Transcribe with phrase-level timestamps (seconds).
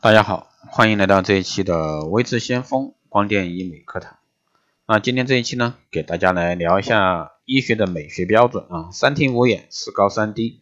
[0.00, 4.16] 大家好，欢迎来到这一期的微智先锋光电医美课堂。
[4.86, 10.60] 那今天这一期呢，给大家来聊一下医学的美学标准啊，三庭五眼，四高三低。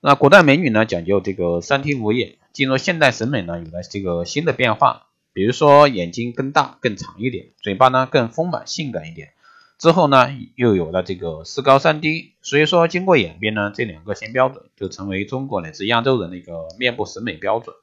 [0.00, 9.30] 那古代美女呢讲究这个三庭五眼，进入现代审美呢有了这个新的变化，比如说眼睛更大更长一点，嘴巴呢更丰满性感一点。
[9.78, 17.74] 之后呢又有了这个四高三低，所以说经过演变呢，这两个新标准就成为中国乃至亚洲人的一个面部审美标准。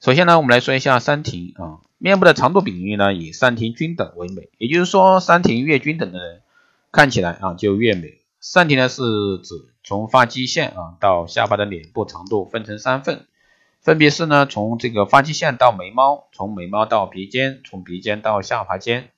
[0.00, 6.42] 首先呢，我们来说一下三庭啊，面部的长度比例呢以三庭均等为美，也就是说三庭越均等的人
[6.92, 8.20] 看起来啊就越美。
[8.38, 9.02] 三庭呢是
[9.42, 13.26] 指从发际线啊到下巴的脸部长度分成三份，
[13.80, 19.10] 分别是呢从这个发际线到眉毛，从眉毛到鼻尖，从鼻尖到下巴尖。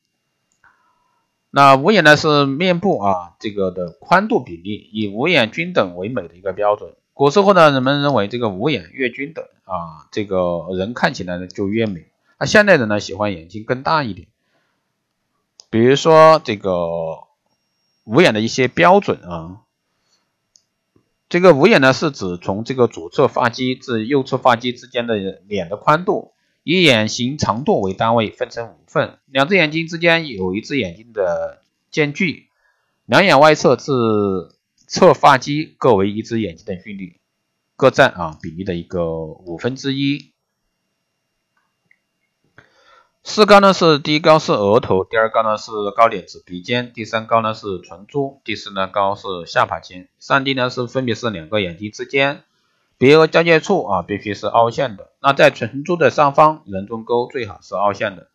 [1.51, 6.95] 那五眼呢是面部啊这个的宽度比例以五眼均等为美的一个标准。
[7.21, 12.07] 古时候呢，人们认为这个五眼越均等啊，这个人看起来呢就越美。
[12.39, 14.27] 那现代人呢喜欢眼睛更大一点，
[15.69, 17.25] 比如说这个
[18.05, 19.61] 五眼的一些标准啊，
[21.29, 26.33] 这个五眼呢是指从这个左侧发际至右侧发际之间的脸的宽度，
[26.63, 31.61] 以眼型长度为单位分成五份，两只眼睛之间有一只眼睛的
[31.91, 32.49] 间距，
[33.05, 33.93] 两眼外侧至。
[34.91, 37.21] 侧发际各为一只眼睛的距离，
[37.77, 40.33] 各占啊比例的一个五分之一。
[43.23, 50.09] 四高呢是第一高是额头，第二高呢是高点至鼻尖，第三高呢是唇珠，第四呢高是下巴尖。
[50.19, 52.43] 三低呢是分别是两个眼睛之间
[52.99, 55.13] 鼻额交界处啊必须是凹陷的。
[55.23, 58.27] 那在唇珠的上方，人中沟最好是凹陷的。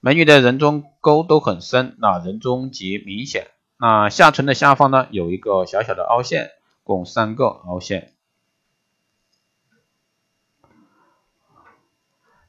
[0.00, 3.46] 美女的人中沟都很深，那人中极明显。
[3.78, 8.14] 那下唇的下方呢，有一个小小的凹陷，共三个凹陷。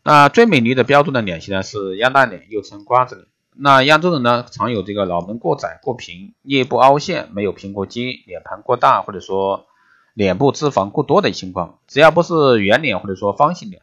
[0.04, 3.28] 那最美丽的标准的脸型呢，是鸭蛋脸，又称瓜子脸。
[3.60, 9.66] 那亚洲人呢，常有这个脑门过窄、过平、颞部凹陷、没有苹果肌、脸盘过大，或者说
[10.14, 11.80] 脸部脂肪过多的情况。
[11.88, 13.82] 只要不是圆脸或者说方形脸，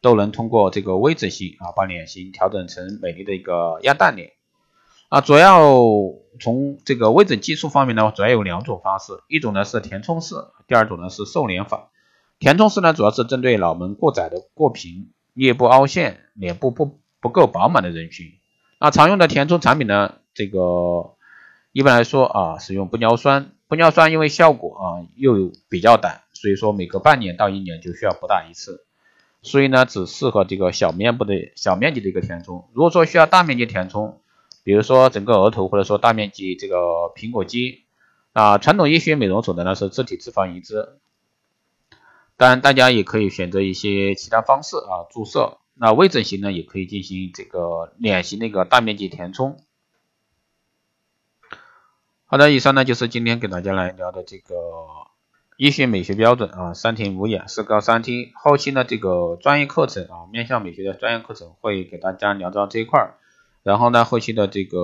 [0.00, 4.34] 都能通过这个微整形啊，把脸型调整成美丽的一个鸭蛋脸。
[5.14, 5.60] 啊，主要
[6.40, 10.34] 从这个微整技术方面呢，主要有两种方式，一种呢是填充式，
[10.66, 11.92] 第二种呢是瘦脸法。
[12.40, 18.26] 填充式呢，主要是针对脑门过窄的、过平、颞部凹陷、脸部不不够饱满的人群。
[18.80, 21.14] 那常用的填充产品呢，这个
[21.70, 23.52] 一般来说啊，使用玻尿酸。
[23.68, 28.84] 玻尿酸因为效果啊又比较短，所以说每隔半年到一年就需要补打一次，
[29.42, 32.68] 所以呢只适合这个小面部的小面积的一个填充。
[32.72, 34.20] 如果说需要大面积填充，
[34.64, 36.76] 比如说整个额头，或者说大面积这个
[37.14, 37.84] 苹果肌
[38.32, 40.98] 啊，传统医学美容所的呢是自体脂肪移植，
[42.36, 45.58] 当然大家也可以选择一些其他方式啊，注射。
[45.74, 49.60] 那微整形呢也可以进行这个脸型的一个大面积填充。
[52.26, 54.54] 好的，以上呢就是今天给大家来聊的这个
[55.56, 58.32] 医学美学标准啊，三庭五眼，四高三低。
[58.34, 63.18] 后期呢这个专业课程啊，面向美学的专业课程会给大家聊到这一块儿。
[63.64, 64.78] 然后呢，后期的这个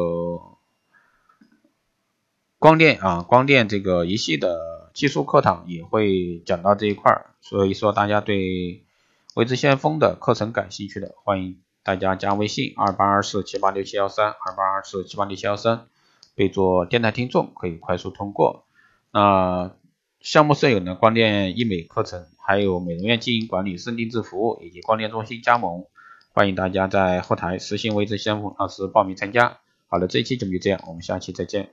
[2.58, 8.82] 光电啊，光电这个仪器的技术课堂也会讲到这一块儿，所以说大家对
[9.34, 15.86] 未知先锋的课程感兴趣的，欢迎大家加微信二八二四七八六七幺三二八二四七八六七幺三，
[16.34, 18.64] 备注电台听众，可以快速通过。
[19.12, 19.76] 那
[20.20, 25.84] 项目设有呢光电医美课程，还有美容院经营管理、深定制服务以及光电中心加盟。
[26.32, 29.58] 欢迎大家在后台私信“微智先锋老师”报名参加。
[29.88, 31.70] 好了，这一期节目就这样，我们下期再见。